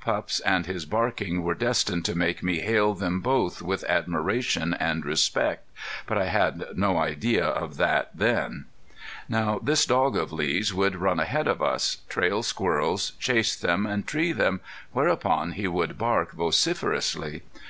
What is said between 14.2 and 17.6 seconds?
them, whereupon he would bark vociferously.